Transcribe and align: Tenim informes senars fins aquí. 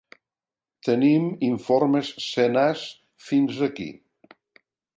Tenim 0.87 1.27
informes 1.49 2.09
senars 2.29 2.87
fins 3.27 3.61
aquí. 3.69 3.87